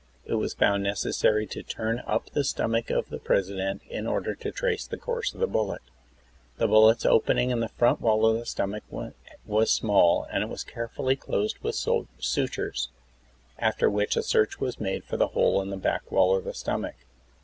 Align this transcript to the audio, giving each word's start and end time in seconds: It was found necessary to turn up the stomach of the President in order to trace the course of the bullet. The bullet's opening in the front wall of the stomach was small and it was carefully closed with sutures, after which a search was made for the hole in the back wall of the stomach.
It 0.25 0.33
was 0.33 0.55
found 0.55 0.81
necessary 0.81 1.45
to 1.45 1.61
turn 1.61 1.99
up 2.07 2.31
the 2.31 2.43
stomach 2.43 2.89
of 2.89 3.09
the 3.09 3.19
President 3.19 3.83
in 3.87 4.07
order 4.07 4.33
to 4.33 4.51
trace 4.51 4.87
the 4.87 4.97
course 4.97 5.31
of 5.31 5.39
the 5.39 5.45
bullet. 5.45 5.83
The 6.57 6.67
bullet's 6.67 7.05
opening 7.05 7.51
in 7.51 7.59
the 7.59 7.69
front 7.69 8.01
wall 8.01 8.25
of 8.25 8.35
the 8.35 8.47
stomach 8.47 8.83
was 9.45 9.71
small 9.71 10.25
and 10.31 10.41
it 10.41 10.49
was 10.49 10.63
carefully 10.63 11.15
closed 11.15 11.59
with 11.59 11.75
sutures, 12.17 12.89
after 13.59 13.91
which 13.91 14.15
a 14.17 14.23
search 14.23 14.59
was 14.59 14.79
made 14.81 15.03
for 15.03 15.17
the 15.17 15.27
hole 15.37 15.61
in 15.61 15.69
the 15.69 15.77
back 15.77 16.11
wall 16.11 16.35
of 16.35 16.45
the 16.45 16.55
stomach. 16.55 16.95